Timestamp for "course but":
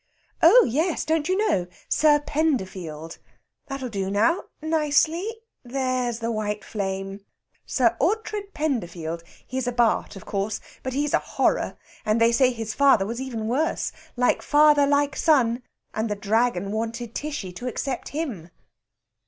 10.25-10.93